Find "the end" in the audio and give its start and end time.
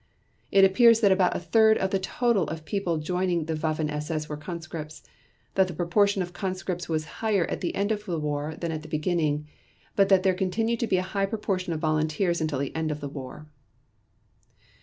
7.61-7.91, 12.57-12.89